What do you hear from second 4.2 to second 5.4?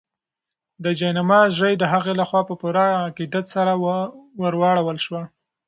ورواړول شوه.